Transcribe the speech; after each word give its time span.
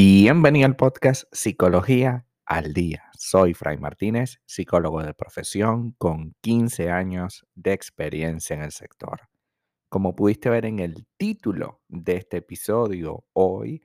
Bienvenido 0.00 0.64
al 0.64 0.76
podcast 0.76 1.24
Psicología 1.32 2.24
al 2.46 2.72
Día. 2.72 3.10
Soy 3.18 3.52
Fray 3.52 3.78
Martínez, 3.78 4.40
psicólogo 4.46 5.02
de 5.02 5.12
profesión 5.12 5.90
con 5.98 6.36
15 6.40 6.88
años 6.88 7.44
de 7.56 7.72
experiencia 7.72 8.54
en 8.54 8.62
el 8.62 8.70
sector. 8.70 9.22
Como 9.88 10.14
pudiste 10.14 10.50
ver 10.50 10.66
en 10.66 10.78
el 10.78 11.04
título 11.16 11.82
de 11.88 12.14
este 12.14 12.36
episodio, 12.36 13.24
hoy 13.32 13.82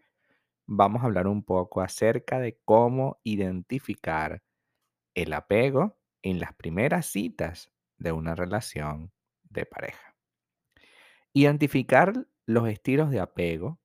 vamos 0.68 1.02
a 1.02 1.06
hablar 1.08 1.26
un 1.26 1.44
poco 1.44 1.82
acerca 1.82 2.40
de 2.40 2.60
cómo 2.64 3.20
identificar 3.24 4.44
el 5.16 5.34
apego 5.34 5.98
en 6.22 6.40
las 6.40 6.54
primeras 6.54 7.08
citas 7.08 7.72
de 7.98 8.12
una 8.12 8.36
relación 8.36 9.12
de 9.50 9.66
pareja. 9.66 10.16
Identificar 11.34 12.28
los 12.46 12.70
estilos 12.70 13.10
de 13.10 13.20
apego 13.20 13.80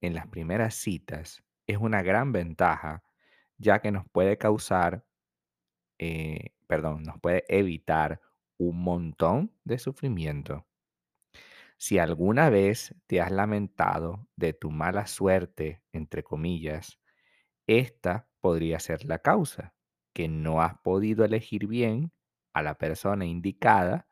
en 0.00 0.14
las 0.14 0.28
primeras 0.28 0.76
citas 0.76 1.42
es 1.66 1.78
una 1.78 2.02
gran 2.02 2.32
ventaja, 2.32 3.02
ya 3.58 3.80
que 3.80 3.90
nos 3.90 4.08
puede 4.08 4.38
causar, 4.38 5.04
eh, 5.98 6.52
perdón, 6.66 7.02
nos 7.04 7.18
puede 7.20 7.44
evitar 7.48 8.20
un 8.58 8.82
montón 8.82 9.52
de 9.64 9.78
sufrimiento. 9.78 10.66
Si 11.78 11.98
alguna 11.98 12.48
vez 12.48 12.94
te 13.06 13.20
has 13.20 13.30
lamentado 13.30 14.26
de 14.36 14.54
tu 14.54 14.70
mala 14.70 15.06
suerte, 15.06 15.82
entre 15.92 16.22
comillas, 16.22 16.98
esta 17.66 18.28
podría 18.40 18.78
ser 18.78 19.04
la 19.04 19.18
causa, 19.18 19.74
que 20.12 20.28
no 20.28 20.62
has 20.62 20.78
podido 20.78 21.24
elegir 21.24 21.66
bien 21.66 22.12
a 22.54 22.62
la 22.62 22.78
persona 22.78 23.26
indicada, 23.26 24.08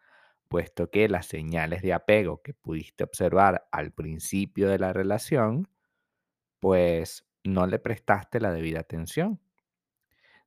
puesto 0.48 0.90
que 0.90 1.08
las 1.08 1.26
señales 1.26 1.80
de 1.82 1.94
apego 1.94 2.42
que 2.42 2.52
pudiste 2.52 3.04
observar 3.04 3.66
al 3.72 3.92
principio 3.92 4.68
de 4.68 4.78
la 4.78 4.92
relación, 4.92 5.68
pues 6.60 7.26
no 7.44 7.66
le 7.66 7.78
prestaste 7.78 8.40
la 8.40 8.52
debida 8.52 8.80
atención. 8.80 9.40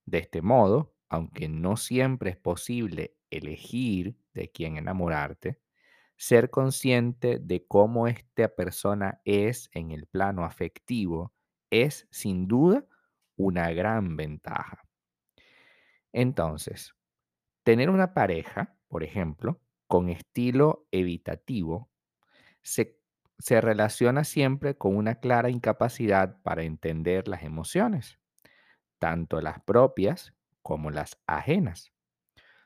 De 0.06 0.20
este 0.20 0.42
modo, 0.42 0.96
aunque 1.10 1.48
no 1.50 1.78
siempre 1.78 2.32
es 2.32 2.38
posible 2.38 3.16
elegir 3.30 4.18
de 4.34 4.52
quién 4.52 4.78
enamorarte, 4.78 5.60
ser 6.16 6.50
consciente 6.50 7.40
de 7.40 7.66
cómo 7.68 8.08
esta 8.08 8.50
persona 8.56 9.22
es 9.26 9.70
en 9.74 9.92
el 9.92 10.08
plano 10.08 10.46
afectivo 10.46 11.34
es 11.70 12.08
sin 12.12 12.48
duda 12.48 12.86
una 13.36 13.72
gran 13.72 14.16
ventaja. 14.16 14.84
Entonces, 16.14 16.96
tener 17.64 17.90
una 17.90 18.14
pareja, 18.14 18.78
por 18.88 19.04
ejemplo, 19.04 19.62
con 19.88 20.10
estilo 20.10 20.88
evitativo, 20.92 21.90
se 22.62 22.97
se 23.40 23.62
relaciona 23.62 24.24
siempre 24.24 24.78
con 24.78 24.96
una 24.96 25.16
clara 25.20 25.50
incapacidad 25.50 26.42
para 26.42 26.64
entender 26.64 27.28
las 27.28 27.44
emociones, 27.44 28.20
tanto 29.00 29.42
las 29.42 29.62
propias 29.62 30.34
como 30.62 30.92
las 30.92 31.18
ajenas. 31.28 31.92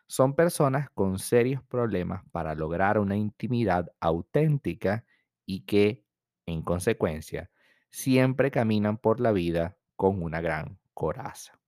Son 0.08 0.36
personas 0.36 0.90
con 0.90 1.20
serios 1.20 1.64
problemas 1.64 2.24
para 2.32 2.56
lograr 2.56 3.00
una 3.00 3.16
intimidad 3.16 3.92
auténtica 4.00 5.06
y 5.46 5.62
que, 5.62 6.06
en 6.46 6.62
consecuencia, 6.64 7.50
siempre 7.90 8.52
caminan 8.52 8.98
por 8.98 9.20
la 9.20 9.32
vida 9.32 9.78
con 9.96 10.22
una 10.22 10.42
gran 10.42 10.80
coraza. 10.94 11.60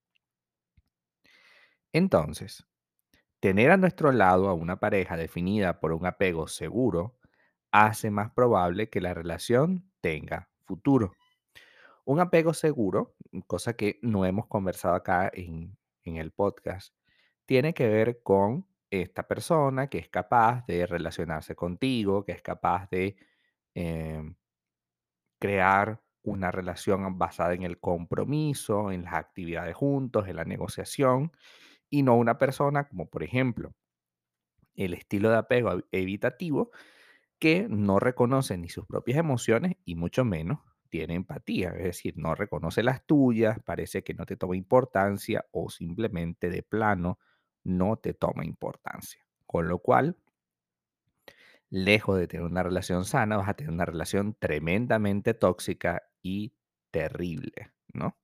Entonces, 1.94 2.66
tener 3.40 3.72
a 3.72 3.78
nuestro 3.78 4.12
lado 4.12 4.50
a 4.50 4.54
una 4.54 4.80
pareja 4.80 5.18
definida 5.18 5.80
por 5.80 5.94
un 5.94 6.06
apego 6.06 6.48
seguro 6.48 7.18
hace 7.74 8.12
más 8.12 8.32
probable 8.32 8.90
que 8.90 9.02
la 9.02 9.14
relación 9.14 9.92
tenga 10.00 10.48
futuro. 10.64 11.14
Un 12.06 12.20
apego 12.20 12.54
seguro, 12.54 13.16
cosa 13.48 13.76
que 13.76 14.00
no 14.04 14.26
hemos 14.26 14.46
conversado 14.48 14.94
acá 14.94 15.32
en, 15.34 15.76
en 16.04 16.18
el 16.18 16.32
podcast, 16.32 16.94
tiene 17.46 17.74
que 17.74 17.90
ver 17.90 18.22
con 18.22 18.68
esta 18.92 19.28
persona 19.28 19.88
que 19.88 19.98
es 19.98 20.08
capaz 20.08 20.66
de 20.68 20.86
relacionarse 20.86 21.56
contigo, 21.56 22.24
que 22.24 22.34
es 22.34 22.44
capaz 22.44 22.88
de 22.92 23.16
em, 23.74 24.36
crear 25.40 26.00
una 26.22 26.52
relación 26.52 27.18
basada 27.18 27.54
en 27.56 27.64
el 27.64 27.80
compromiso, 27.80 28.92
en 28.92 29.04
las 29.04 29.16
actividades 29.16 29.76
juntos, 29.76 30.28
en 30.28 30.36
la 30.36 30.46
negociación, 30.46 31.32
y 31.90 32.04
no 32.04 32.16
una 32.18 32.38
persona 32.38 32.88
como 32.88 33.10
por 33.10 33.24
ejemplo 33.24 33.74
el 34.76 34.94
estilo 34.94 35.30
de 35.30 35.38
apego 35.38 35.84
evitativo 35.92 36.72
que 37.40 37.68
no 37.70 38.00
reconoce 38.00 38.58
ni 38.58 38.70
sus 38.70 38.86
propias 38.86 39.18
emociones 39.18 39.76
y 39.86 39.96
mucho 39.96 40.24
menos 40.26 40.60
tiene 40.90 41.16
empatía, 41.16 41.70
es 41.70 41.84
decir, 41.84 42.18
no 42.18 42.36
reconoce 42.36 42.84
las 42.84 43.06
tuyas, 43.06 43.60
parece 43.64 44.04
que 44.04 44.14
no 44.14 44.26
te 44.26 44.38
toma 44.38 44.56
importancia 44.56 45.46
o 45.52 45.70
simplemente 45.70 46.50
de 46.50 46.62
plano 46.62 47.18
no 47.64 47.98
te 47.98 48.14
toma 48.14 48.46
importancia. 48.46 49.26
Con 49.48 49.68
lo 49.68 49.80
cual, 49.80 50.18
lejos 51.70 52.20
de 52.20 52.28
tener 52.28 52.46
una 52.46 52.62
relación 52.62 53.06
sana, 53.06 53.38
vas 53.38 53.50
a 53.50 53.56
tener 53.56 53.74
una 53.74 53.86
relación 53.86 54.36
tremendamente 54.36 55.34
tóxica 55.34 56.04
y 56.22 56.54
terrible, 56.92 57.72
¿no? 57.92 58.16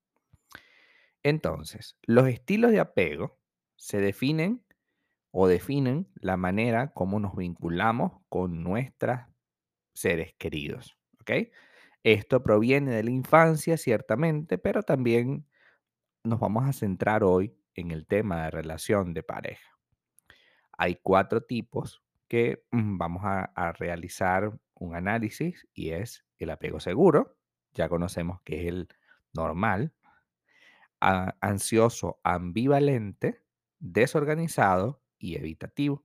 Entonces, 1.24 1.98
los 2.04 2.28
estilos 2.28 2.72
de 2.72 2.80
apego 2.80 3.40
se 3.76 4.00
definen 4.00 4.64
o 5.32 5.48
definen 5.48 6.08
la 6.16 6.38
manera 6.38 6.92
como 6.94 7.20
nos 7.20 7.36
vinculamos 7.36 8.22
con 8.30 8.64
nuestros 8.64 9.20
seres 9.94 10.34
queridos. 10.38 10.98
¿ok? 11.22 11.32
Esto 12.04 12.42
proviene 12.42 12.92
de 12.92 13.04
la 13.04 13.12
infancia, 13.12 13.78
ciertamente, 13.78 14.58
pero 14.58 14.84
también 14.84 15.46
nos 16.24 16.40
vamos 16.40 16.68
a 16.68 16.74
centrar 16.74 17.24
hoy 17.24 17.56
en 17.76 17.92
el 17.92 18.06
tema 18.06 18.44
de 18.44 18.52
relación 18.52 19.14
de 19.14 19.24
pareja. 19.24 19.78
Hay 20.78 20.96
cuatro 21.02 21.42
tipos 21.42 22.02
que 22.28 22.64
mm, 22.72 22.98
vamos 22.98 23.24
a, 23.26 23.74
realizar 23.74 24.58
un 24.76 24.96
análisis 24.96 25.68
y 25.74 25.90
es 25.90 26.26
el 26.38 26.52
apego 26.52 26.80
seguro, 26.80 27.38
ya 27.74 27.90
conocemos 27.90 28.42
que 28.44 28.62
es 28.62 28.68
el 28.68 28.88
normal, 29.34 29.94
ansioso 31.02 32.20
ambivalente, 32.24 33.42
desorganizado 33.80 35.02
y 35.20 35.36
evitativo. 35.36 36.04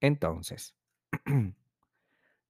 Entonces, 0.00 0.76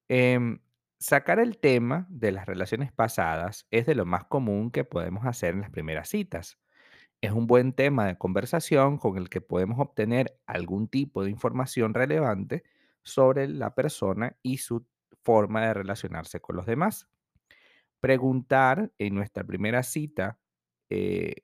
em, 0.09 0.61
sacar 0.99 1.39
el 1.39 1.59
tema 1.59 2.07
de 2.11 2.33
las 2.33 2.47
relaciones 2.47 2.93
pasadas 2.93 3.67
es 3.71 3.87
de 3.87 3.95
lo 3.95 4.07
más 4.07 4.25
común 4.25 4.71
que 4.71 4.85
podemos 4.85 5.27
hacer 5.27 5.55
en 5.55 5.61
las 5.61 5.71
primeras 5.71 6.09
citas. 6.09 6.59
Es 7.21 7.33
un 7.33 7.47
buen 7.47 7.73
tema 7.73 8.07
de 8.07 8.19
conversación 8.19 8.99
con 8.99 9.17
el 9.17 9.29
que 9.29 9.41
podemos 9.41 9.79
obtener 9.81 10.39
algún 10.47 10.89
tipo 10.89 11.25
de 11.25 11.31
información 11.31 11.95
relevante 11.95 12.65
sobre 13.03 13.49
la 13.49 13.75
persona 13.75 14.37
y 14.43 14.59
su 14.59 14.87
forma 15.23 15.67
de 15.67 15.75
relacionarse 15.75 16.41
con 16.41 16.57
los 16.57 16.67
demás. 16.67 17.09
Preguntar 18.01 18.93
en 18.99 19.15
nuestra 19.15 19.45
primera 19.45 19.83
cita 19.83 20.39
eh, 20.91 21.43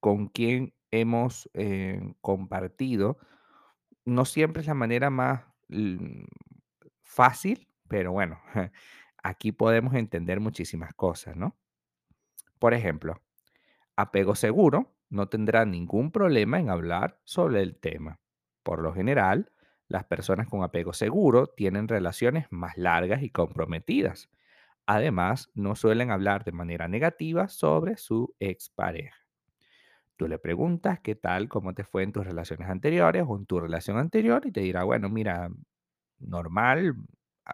con 0.00 0.28
quién 0.28 0.73
hemos 1.00 1.50
eh, 1.54 2.00
compartido 2.20 3.18
no 4.04 4.24
siempre 4.24 4.62
es 4.62 4.68
la 4.68 4.74
manera 4.74 5.10
más 5.10 5.44
mm, 5.68 6.24
fácil, 7.02 7.68
pero 7.88 8.12
bueno, 8.12 8.40
aquí 9.22 9.52
podemos 9.52 9.94
entender 9.94 10.40
muchísimas 10.40 10.94
cosas, 10.94 11.36
¿no? 11.36 11.56
Por 12.58 12.74
ejemplo, 12.74 13.20
apego 13.96 14.34
seguro 14.34 14.94
no 15.10 15.28
tendrá 15.28 15.64
ningún 15.64 16.10
problema 16.10 16.58
en 16.58 16.70
hablar 16.70 17.20
sobre 17.24 17.62
el 17.62 17.76
tema. 17.76 18.20
Por 18.62 18.82
lo 18.82 18.92
general, 18.92 19.52
las 19.88 20.04
personas 20.04 20.48
con 20.48 20.62
apego 20.62 20.92
seguro 20.92 21.46
tienen 21.46 21.88
relaciones 21.88 22.46
más 22.50 22.76
largas 22.76 23.22
y 23.22 23.30
comprometidas. 23.30 24.30
Además, 24.86 25.50
no 25.54 25.76
suelen 25.76 26.10
hablar 26.10 26.44
de 26.44 26.52
manera 26.52 26.88
negativa 26.88 27.48
sobre 27.48 27.96
su 27.96 28.34
expareja. 28.40 29.23
Tú 30.16 30.28
le 30.28 30.38
preguntas 30.38 31.00
qué 31.00 31.14
tal, 31.16 31.48
cómo 31.48 31.74
te 31.74 31.84
fue 31.84 32.02
en 32.04 32.12
tus 32.12 32.24
relaciones 32.24 32.68
anteriores 32.68 33.24
o 33.26 33.36
en 33.36 33.46
tu 33.46 33.58
relación 33.60 33.98
anterior 33.98 34.42
y 34.46 34.52
te 34.52 34.60
dirá, 34.60 34.84
bueno, 34.84 35.08
mira, 35.08 35.50
normal, 36.18 36.94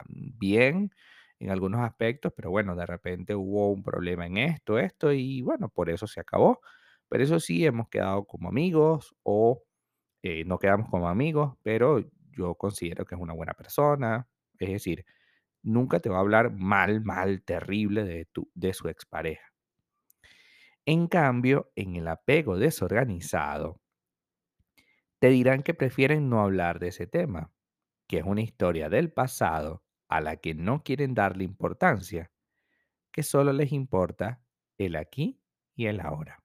bien 0.07 0.91
en 1.39 1.51
algunos 1.51 1.81
aspectos, 1.81 2.33
pero 2.37 2.51
bueno, 2.51 2.77
de 2.77 2.87
repente 2.87 3.35
hubo 3.35 3.71
un 3.73 3.83
problema 3.83 4.27
en 4.27 4.37
esto, 4.39 4.79
esto 4.79 5.13
y 5.13 5.41
bueno, 5.43 5.69
por 5.71 5.89
eso 5.91 6.07
se 6.07 6.21
acabó. 6.21 6.61
Pero 7.09 7.25
eso 7.25 7.41
sí, 7.41 7.65
hemos 7.67 7.89
quedado 7.89 8.25
como 8.27 8.49
amigos 8.49 9.15
o 9.23 9.63
eh, 10.23 10.45
no 10.47 10.59
quedamos 10.59 10.89
como 10.91 11.09
amigos, 11.09 11.57
pero 11.63 12.01
yo 12.33 12.55
considero 12.57 13.05
que 13.07 13.15
es 13.17 13.21
una 13.21 13.35
buena 13.35 13.55
persona. 13.55 14.29
Es 14.59 14.71
decir, 14.71 15.07
nunca 15.63 16.01
te 16.01 16.11
va 16.11 16.19
a 16.19 16.21
hablar 16.23 16.53
mal, 16.53 17.03
mal, 17.05 17.43
terrible 17.45 18.05
de, 18.05 18.27
tu, 18.27 18.51
de 18.55 18.75
su 18.75 18.89
expareja. 18.89 19.50
En 20.85 21.07
cambio, 21.07 21.73
en 21.75 21.97
el 21.97 22.07
apego 22.07 22.59
desorganizado, 22.59 23.81
te 25.19 25.29
dirán 25.29 25.63
que 25.63 25.75
prefieren 25.75 26.29
no 26.29 26.41
hablar 26.43 26.79
de 26.79 26.89
ese 26.89 27.07
tema, 27.07 27.53
que 28.09 28.19
es 28.19 28.25
una 28.25 28.43
historia 28.43 28.89
del 28.89 29.13
pasado 29.13 29.85
a 30.09 30.21
la 30.21 30.37
que 30.37 30.55
no 30.55 30.83
quieren 30.83 31.15
darle 31.15 31.45
importancia, 31.45 32.33
que 33.13 33.23
solo 33.23 33.53
les 33.53 33.73
importa 33.73 34.43
el 34.79 34.97
aquí 34.97 35.43
y 35.77 35.87
el 35.87 36.01
ahora. 36.01 36.45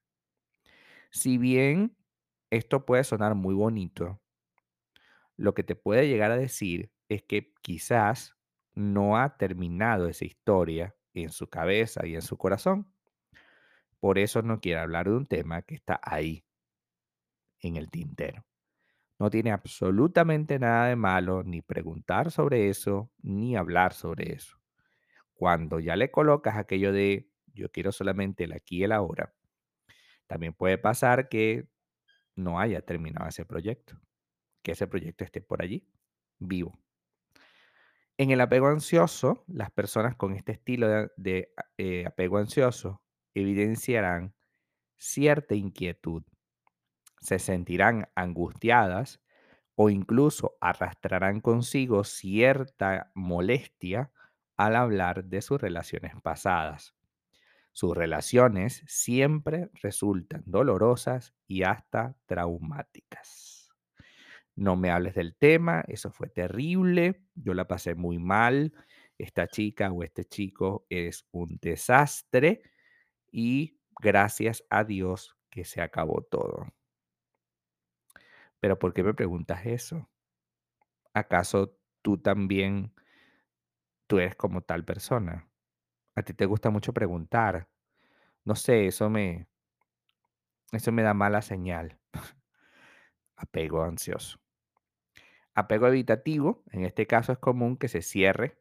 Si 1.10 1.36
bien 1.38 1.96
esto 2.50 2.86
puede 2.86 3.02
sonar 3.04 3.34
muy 3.34 3.54
bonito, 3.54 4.20
lo 5.36 5.54
que 5.54 5.62
te 5.62 5.76
puede 5.76 6.08
llegar 6.08 6.30
a 6.30 6.36
decir 6.36 6.92
es 7.08 7.22
que 7.22 7.52
quizás 7.62 8.36
no 8.74 9.18
ha 9.18 9.36
terminado 9.36 10.08
esa 10.08 10.24
historia 10.24 10.96
en 11.14 11.30
su 11.30 11.48
cabeza 11.48 12.06
y 12.06 12.14
en 12.14 12.22
su 12.22 12.36
corazón. 12.36 12.92
Por 14.06 14.20
eso 14.20 14.40
no 14.40 14.60
quiere 14.60 14.78
hablar 14.78 15.06
de 15.08 15.16
un 15.16 15.26
tema 15.26 15.62
que 15.62 15.74
está 15.74 15.98
ahí, 16.00 16.44
en 17.58 17.74
el 17.74 17.90
tintero. 17.90 18.46
No 19.18 19.30
tiene 19.30 19.50
absolutamente 19.50 20.60
nada 20.60 20.86
de 20.86 20.94
malo 20.94 21.42
ni 21.42 21.60
preguntar 21.60 22.30
sobre 22.30 22.68
eso, 22.68 23.10
ni 23.20 23.56
hablar 23.56 23.94
sobre 23.94 24.32
eso. 24.32 24.60
Cuando 25.34 25.80
ya 25.80 25.96
le 25.96 26.12
colocas 26.12 26.56
aquello 26.56 26.92
de 26.92 27.28
yo 27.46 27.68
quiero 27.72 27.90
solamente 27.90 28.44
el 28.44 28.52
aquí 28.52 28.76
y 28.78 28.84
el 28.84 28.92
ahora, 28.92 29.34
también 30.28 30.52
puede 30.52 30.78
pasar 30.78 31.28
que 31.28 31.68
no 32.36 32.60
haya 32.60 32.82
terminado 32.82 33.28
ese 33.28 33.44
proyecto, 33.44 34.00
que 34.62 34.70
ese 34.70 34.86
proyecto 34.86 35.24
esté 35.24 35.40
por 35.40 35.62
allí, 35.62 35.84
vivo. 36.38 36.78
En 38.18 38.30
el 38.30 38.40
apego 38.40 38.68
ansioso, 38.68 39.42
las 39.48 39.72
personas 39.72 40.14
con 40.14 40.36
este 40.36 40.52
estilo 40.52 40.86
de, 40.86 41.10
de, 41.16 41.52
eh, 41.76 42.06
apego 42.06 42.38
ansioso 42.38 43.02
evidenciarán 43.36 44.34
cierta 44.96 45.54
inquietud, 45.54 46.22
se 47.20 47.38
sentirán 47.38 48.08
angustiadas 48.14 49.20
o 49.74 49.90
incluso 49.90 50.56
arrastrarán 50.60 51.40
consigo 51.40 52.02
cierta 52.04 53.10
molestia 53.14 54.10
al 54.56 54.74
hablar 54.74 55.24
de 55.24 55.42
sus 55.42 55.60
relaciones 55.60 56.12
pasadas. 56.22 56.94
Sus 57.72 57.94
relaciones 57.94 58.82
siempre 58.86 59.68
resultan 59.82 60.42
dolorosas 60.46 61.34
y 61.46 61.62
hasta 61.64 62.16
traumáticas. 62.24 63.70
No 64.54 64.76
me 64.76 64.90
hables 64.90 65.14
del 65.14 65.36
tema, 65.36 65.84
eso 65.86 66.10
fue 66.10 66.30
terrible, 66.30 67.20
yo 67.34 67.52
la 67.52 67.68
pasé 67.68 67.94
muy 67.94 68.18
mal, 68.18 68.72
esta 69.18 69.46
chica 69.46 69.92
o 69.92 70.02
este 70.02 70.24
chico 70.24 70.86
es 70.88 71.26
un 71.32 71.58
desastre 71.60 72.62
y 73.30 73.80
gracias 74.00 74.64
a 74.70 74.84
Dios 74.84 75.36
que 75.50 75.64
se 75.64 75.80
acabó 75.80 76.22
todo. 76.22 76.66
Pero 78.60 78.78
¿por 78.78 78.92
qué 78.92 79.02
me 79.02 79.14
preguntas 79.14 79.64
eso? 79.66 80.08
¿Acaso 81.14 81.78
tú 82.02 82.18
también, 82.18 82.92
tú 84.06 84.18
eres 84.18 84.34
como 84.36 84.62
tal 84.62 84.84
persona? 84.84 85.48
A 86.14 86.22
ti 86.22 86.34
te 86.34 86.46
gusta 86.46 86.70
mucho 86.70 86.92
preguntar. 86.92 87.68
No 88.44 88.54
sé, 88.54 88.86
eso 88.86 89.10
me, 89.10 89.48
eso 90.72 90.92
me 90.92 91.02
da 91.02 91.14
mala 91.14 91.42
señal. 91.42 91.98
Apego 93.36 93.82
ansioso. 93.82 94.38
Apego 95.54 95.86
evitativo, 95.86 96.62
en 96.70 96.84
este 96.84 97.06
caso 97.06 97.32
es 97.32 97.38
común 97.38 97.76
que 97.76 97.88
se 97.88 98.02
cierre, 98.02 98.58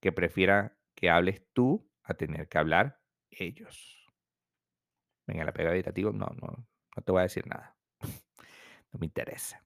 que 0.00 0.12
prefiera 0.12 0.78
que 0.94 1.10
hables 1.10 1.42
tú 1.52 1.90
a 2.02 2.14
tener 2.14 2.48
que 2.48 2.58
hablar 2.58 2.99
ellos. 3.30 4.06
En 5.26 5.40
el 5.40 5.48
apego 5.48 5.70
evitativo, 5.70 6.12
no, 6.12 6.26
no, 6.40 6.66
no 6.96 7.02
te 7.02 7.12
voy 7.12 7.20
a 7.20 7.24
decir 7.24 7.46
nada. 7.46 7.76
No 8.92 8.98
me 8.98 9.06
interesa. 9.06 9.64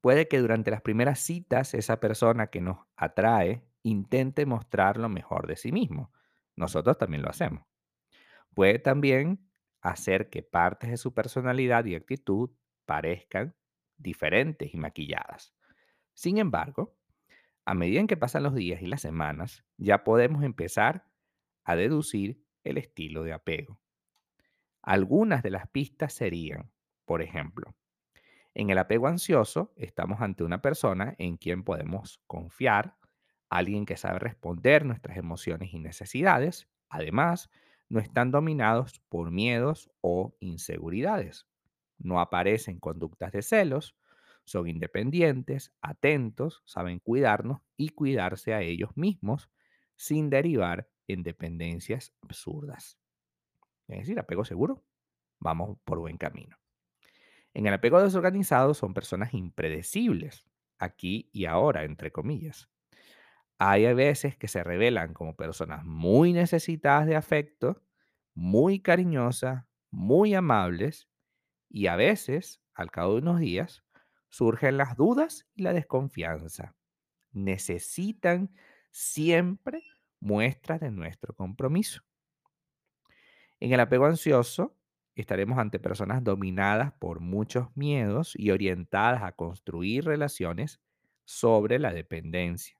Puede 0.00 0.26
que 0.26 0.40
durante 0.40 0.72
las 0.72 0.82
primeras 0.82 1.20
citas 1.20 1.74
esa 1.74 2.00
persona 2.00 2.48
que 2.48 2.60
nos 2.60 2.78
atrae 2.96 3.62
intente 3.84 4.46
mostrar 4.46 4.96
lo 4.96 5.08
mejor 5.08 5.46
de 5.46 5.54
sí 5.54 5.70
mismo. 5.70 6.12
Nosotros 6.56 6.98
también 6.98 7.22
lo 7.22 7.30
hacemos. 7.30 7.64
Puede 8.52 8.80
también 8.80 9.48
hacer 9.80 10.28
que 10.28 10.42
partes 10.42 10.90
de 10.90 10.96
su 10.96 11.14
personalidad 11.14 11.84
y 11.84 11.94
actitud 11.94 12.50
parezcan 12.84 13.54
diferentes 13.96 14.74
y 14.74 14.76
maquilladas. 14.76 15.54
Sin 16.14 16.38
embargo, 16.38 16.96
a 17.64 17.74
medida 17.74 18.00
en 18.00 18.06
que 18.08 18.16
pasan 18.16 18.42
los 18.42 18.54
días 18.54 18.82
y 18.82 18.86
las 18.86 19.00
semanas, 19.00 19.64
ya 19.76 20.04
podemos 20.04 20.42
empezar 20.42 21.06
a 21.64 21.76
deducir 21.76 22.42
el 22.64 22.78
estilo 22.78 23.24
de 23.24 23.32
apego. 23.32 23.80
Algunas 24.82 25.42
de 25.42 25.50
las 25.50 25.68
pistas 25.68 26.12
serían, 26.12 26.70
por 27.04 27.22
ejemplo, 27.22 27.74
en 28.54 28.70
el 28.70 28.78
apego 28.78 29.06
ansioso 29.08 29.72
estamos 29.76 30.20
ante 30.20 30.44
una 30.44 30.60
persona 30.62 31.14
en 31.18 31.36
quien 31.36 31.64
podemos 31.64 32.20
confiar, 32.26 32.96
alguien 33.48 33.86
que 33.86 33.96
sabe 33.96 34.18
responder 34.18 34.84
nuestras 34.84 35.16
emociones 35.16 35.72
y 35.74 35.78
necesidades. 35.78 36.68
Además, 36.88 37.50
no 37.88 38.00
están 38.00 38.30
dominados 38.30 39.00
por 39.08 39.30
miedos 39.30 39.90
o 40.00 40.36
inseguridades. 40.40 41.46
No 41.98 42.20
aparecen 42.20 42.78
conductas 42.78 43.32
de 43.32 43.42
celos, 43.42 43.96
son 44.44 44.68
independientes, 44.68 45.72
atentos, 45.80 46.62
saben 46.66 46.98
cuidarnos 46.98 47.60
y 47.76 47.90
cuidarse 47.90 48.54
a 48.54 48.60
ellos 48.62 48.90
mismos 48.96 49.50
sin 49.96 50.30
derivar 50.30 50.88
en 51.12 51.22
dependencias 51.22 52.14
absurdas. 52.22 52.98
Es 53.88 54.00
decir, 54.00 54.18
apego 54.18 54.44
seguro, 54.44 54.84
vamos 55.38 55.78
por 55.84 55.98
buen 55.98 56.18
camino. 56.18 56.56
En 57.54 57.66
el 57.66 57.74
apego 57.74 58.02
desorganizado 58.02 58.74
son 58.74 58.94
personas 58.94 59.34
impredecibles, 59.34 60.48
aquí 60.78 61.28
y 61.32 61.44
ahora, 61.44 61.84
entre 61.84 62.10
comillas. 62.10 62.68
Hay 63.58 63.86
a 63.86 63.94
veces 63.94 64.36
que 64.36 64.48
se 64.48 64.64
revelan 64.64 65.14
como 65.14 65.36
personas 65.36 65.84
muy 65.84 66.32
necesitadas 66.32 67.06
de 67.06 67.16
afecto, 67.16 67.82
muy 68.34 68.80
cariñosas, 68.80 69.64
muy 69.90 70.34
amables, 70.34 71.08
y 71.68 71.86
a 71.86 71.96
veces, 71.96 72.62
al 72.74 72.90
cabo 72.90 73.14
de 73.14 73.20
unos 73.20 73.40
días, 73.40 73.84
surgen 74.28 74.78
las 74.78 74.96
dudas 74.96 75.46
y 75.54 75.62
la 75.62 75.72
desconfianza. 75.72 76.74
Necesitan 77.32 78.54
siempre 78.90 79.82
muestras 80.22 80.80
de 80.80 80.90
nuestro 80.92 81.34
compromiso. 81.34 82.02
En 83.60 83.72
el 83.72 83.80
apego 83.80 84.06
ansioso, 84.06 84.76
estaremos 85.14 85.58
ante 85.58 85.78
personas 85.78 86.24
dominadas 86.24 86.92
por 86.98 87.20
muchos 87.20 87.68
miedos 87.76 88.32
y 88.36 88.50
orientadas 88.50 89.22
a 89.22 89.32
construir 89.32 90.04
relaciones 90.04 90.80
sobre 91.24 91.78
la 91.78 91.92
dependencia. 91.92 92.76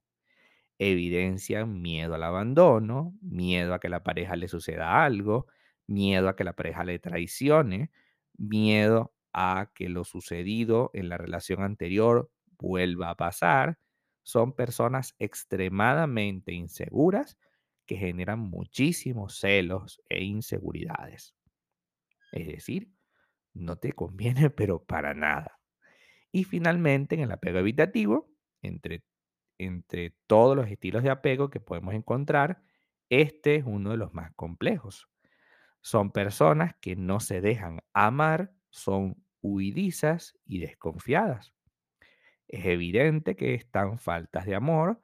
Evidencian 0.79 1.83
miedo 1.83 2.15
al 2.15 2.25
abandono, 2.25 3.15
miedo 3.23 3.75
a 3.75 3.81
que 3.81 3.89
la 3.89 4.03
pareja 4.03 4.37
le 4.37 4.49
suceda 4.49 5.05
algo, 5.05 5.47
miedo 5.87 6.29
a 6.29 6.37
que 6.37 6.45
la 6.45 6.55
pareja 6.57 6.85
le 6.85 6.99
traicione, 6.99 7.93
miedo 8.37 9.15
a 9.33 9.71
que 9.75 9.89
lo 9.89 10.05
sucedido 10.05 10.91
en 10.95 11.09
la 11.09 11.19
relación 11.19 11.63
anterior 11.63 12.31
vuelva 12.59 13.11
a 13.11 13.17
pasar. 13.17 13.79
Son 14.23 14.53
personas 14.55 15.15
extremadamente 15.19 16.53
inseguras 16.53 17.39
que 17.87 17.97
generan 17.97 18.39
muchísimos 18.39 19.39
celos 19.39 20.01
e 20.09 20.23
inseguridades. 20.23 21.35
Es 22.33 22.47
decir, 22.47 22.91
no 23.53 23.77
te 23.77 23.93
conviene, 23.93 24.51
pero 24.51 24.85
para 24.85 25.15
nada. 25.15 25.59
Y 26.31 26.45
finalmente, 26.45 27.15
en 27.15 27.23
el 27.23 27.33
apego 27.33 27.59
evitativo, 27.59 28.31
entre, 28.63 29.05
entre 29.59 30.15
todos 30.27 30.57
los 30.57 30.69
estilos 30.69 31.03
de 31.03 31.11
apego 31.11 31.51
que 31.51 31.61
podemos 31.61 31.95
encontrar, 31.95 32.63
este 33.11 33.57
es 33.57 33.65
uno 33.67 33.91
de 33.91 33.99
los 33.99 34.15
más 34.15 34.33
complejos. 34.35 35.09
Son 35.83 36.13
personas 36.13 36.75
que 36.81 36.97
no 36.97 37.21
se 37.21 37.41
dejan 37.41 37.81
amar, 37.93 38.53
son 38.71 39.23
huidizas 39.43 40.39
y 40.47 40.61
desconfiadas. 40.61 41.53
Es 42.49 42.67
evidente 42.67 43.35
que 43.37 43.55
están 43.55 43.99
faltas 43.99 44.47
de 44.47 44.55
amor, 44.55 45.01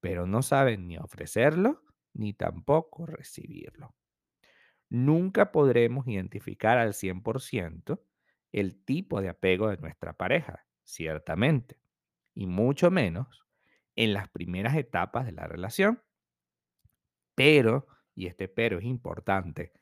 pero 0.00 0.26
no 0.26 0.42
saben 0.42 0.86
ni 0.88 0.98
ofrecerlo 0.98 1.82
ni 2.14 2.32
tampoco 2.34 3.06
recibirlo. 3.06 3.94
Nunca 4.90 5.52
podremos 5.52 6.06
identificar 6.08 6.78
al 6.78 6.94
100% 6.94 8.02
el 8.52 8.82
tipo 8.84 9.20
de 9.20 9.28
apego 9.28 9.68
de 9.68 9.76
nuestra 9.78 10.14
pareja, 10.14 10.66
ciertamente, 10.84 11.78
y 12.34 12.46
mucho 12.46 12.90
menos 12.90 13.46
en 13.96 14.14
las 14.14 14.28
primeras 14.30 14.76
etapas 14.76 15.26
de 15.26 15.32
la 15.32 15.46
relación. 15.46 16.02
Pero, 17.34 17.86
y 18.14 18.26
este 18.26 18.48
pero 18.48 18.78
es 18.78 18.84
importante, 18.84 19.72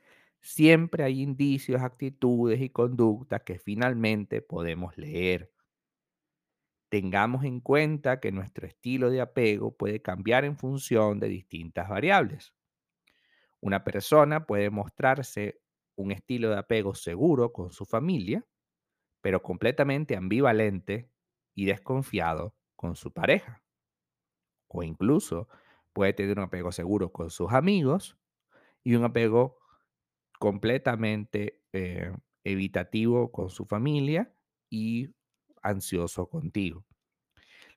siempre 0.40 1.04
hay 1.04 1.22
indicios, 1.22 1.82
actitudes 1.82 2.60
y 2.60 2.70
conductas 2.70 3.42
que 3.42 3.58
finalmente 3.58 4.42
podemos 4.42 4.96
leer. 4.98 5.52
Tengamos 6.88 7.44
en 7.44 7.60
cuenta 7.60 8.20
que 8.20 8.32
nuestro 8.32 8.66
estilo 8.66 9.10
de 9.10 9.20
apego 9.20 9.76
puede 9.76 10.00
cambiar 10.02 10.44
en 10.44 10.56
función 10.56 11.18
de 11.18 11.28
distintas 11.28 11.88
variables. 11.88 12.54
Una 13.60 13.82
persona 13.82 14.46
puede 14.46 14.70
mostrarse 14.70 15.60
un 15.96 16.12
estilo 16.12 16.50
de 16.50 16.58
apego 16.58 16.94
seguro 16.94 17.52
con 17.52 17.72
su 17.72 17.84
familia, 17.84 18.46
pero 19.20 19.42
completamente 19.42 20.16
ambivalente 20.16 21.10
y 21.54 21.64
desconfiado 21.64 22.54
con 22.76 22.94
su 22.94 23.12
pareja. 23.12 23.62
O 24.68 24.82
incluso 24.82 25.48
puede 25.92 26.12
tener 26.12 26.38
un 26.38 26.44
apego 26.44 26.70
seguro 26.70 27.10
con 27.10 27.30
sus 27.30 27.52
amigos 27.52 28.16
y 28.84 28.94
un 28.94 29.04
apego 29.04 29.58
completamente 30.38 31.62
eh, 31.72 32.12
evitativo 32.44 33.32
con 33.32 33.50
su 33.50 33.64
familia 33.64 34.32
y 34.70 35.08
ansioso 35.68 36.28
contigo. 36.28 36.84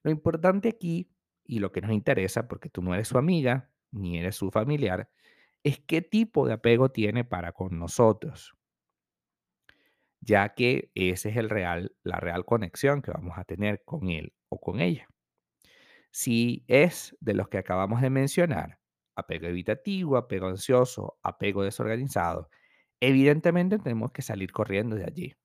Lo 0.03 0.11
importante 0.11 0.69
aquí 0.69 1.11
y 1.43 1.59
lo 1.59 1.71
que 1.71 1.81
nos 1.81 1.91
interesa, 1.91 2.47
porque 2.47 2.69
tú 2.69 2.81
no 2.81 2.93
eres 2.93 3.07
su 3.07 3.17
amiga 3.17 3.71
ni 3.91 4.17
eres 4.17 4.35
su 4.35 4.51
familiar, 4.51 5.09
es 5.63 5.79
qué 5.79 6.01
tipo 6.01 6.47
de 6.47 6.53
apego 6.53 6.91
tiene 6.91 7.25
para 7.25 7.51
con 7.51 7.79
nosotros, 7.79 8.55
ya 10.21 10.53
que 10.53 10.91
ese 10.95 11.29
es 11.29 11.37
el 11.37 11.49
real, 11.49 11.95
la 12.03 12.19
real 12.19 12.45
conexión 12.45 13.01
que 13.01 13.11
vamos 13.11 13.37
a 13.37 13.45
tener 13.45 13.83
con 13.83 14.09
él 14.09 14.33
o 14.49 14.59
con 14.59 14.79
ella. 14.79 15.07
Si 16.11 16.65
es 16.67 17.15
de 17.19 17.33
los 17.33 17.49
que 17.49 17.57
acabamos 17.57 18.01
de 18.01 18.09
mencionar, 18.09 18.79
apego 19.15 19.47
evitativo, 19.47 20.17
apego 20.17 20.47
ansioso, 20.47 21.19
apego 21.23 21.63
desorganizado, 21.63 22.49
evidentemente 22.99 23.79
tenemos 23.79 24.11
que 24.11 24.21
salir 24.21 24.51
corriendo 24.51 24.95
de 24.95 25.05
allí. 25.05 25.35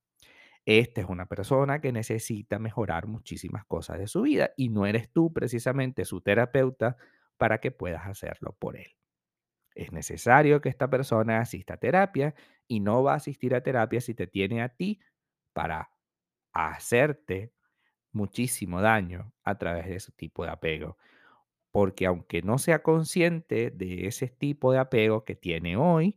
Esta 0.66 1.02
es 1.02 1.08
una 1.08 1.26
persona 1.26 1.80
que 1.80 1.92
necesita 1.92 2.58
mejorar 2.58 3.06
muchísimas 3.06 3.66
cosas 3.66 3.98
de 3.98 4.06
su 4.06 4.22
vida 4.22 4.50
y 4.56 4.70
no 4.70 4.86
eres 4.86 5.12
tú 5.12 5.32
precisamente 5.32 6.04
su 6.06 6.20
terapeuta 6.22 6.96
para 7.36 7.58
que 7.60 7.70
puedas 7.70 8.06
hacerlo 8.06 8.56
por 8.58 8.76
él. 8.76 8.86
Es 9.74 9.92
necesario 9.92 10.60
que 10.60 10.68
esta 10.68 10.88
persona 10.90 11.40
asista 11.40 11.74
a 11.74 11.78
terapia 11.78 12.34
y 12.68 12.80
no 12.80 13.02
va 13.02 13.14
a 13.14 13.16
asistir 13.16 13.54
a 13.54 13.62
terapia 13.62 14.00
si 14.00 14.14
te 14.14 14.26
tiene 14.26 14.62
a 14.62 14.70
ti 14.70 15.00
para 15.52 15.90
hacerte 16.52 17.52
muchísimo 18.12 18.82
daño 18.82 19.32
a 19.44 19.58
través 19.58 19.86
de 19.86 19.96
ese 19.96 20.12
tipo 20.12 20.44
de 20.44 20.50
apego. 20.52 20.98
Porque 21.72 22.06
aunque 22.06 22.42
no 22.42 22.58
sea 22.58 22.82
consciente 22.82 23.70
de 23.70 24.06
ese 24.06 24.28
tipo 24.28 24.72
de 24.72 24.78
apego 24.78 25.24
que 25.24 25.34
tiene 25.36 25.76
hoy, 25.76 26.16